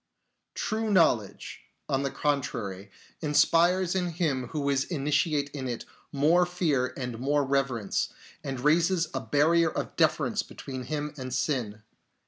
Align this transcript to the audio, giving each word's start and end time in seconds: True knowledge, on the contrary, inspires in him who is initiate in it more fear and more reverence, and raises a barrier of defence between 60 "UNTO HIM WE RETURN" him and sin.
True 0.55 0.89
knowledge, 0.89 1.59
on 1.87 2.01
the 2.01 2.09
contrary, 2.09 2.89
inspires 3.21 3.93
in 3.93 4.07
him 4.09 4.47
who 4.47 4.67
is 4.67 4.83
initiate 4.85 5.51
in 5.51 5.67
it 5.67 5.85
more 6.11 6.47
fear 6.47 6.91
and 6.97 7.19
more 7.19 7.43
reverence, 7.43 8.09
and 8.43 8.59
raises 8.61 9.09
a 9.13 9.19
barrier 9.19 9.69
of 9.69 9.95
defence 9.95 10.41
between 10.41 10.81
60 10.81 10.95
"UNTO 10.95 10.95
HIM 10.95 11.03
WE 11.03 11.07
RETURN" 11.09 11.15
him 11.21 11.23
and 11.23 11.33
sin. 11.35 11.83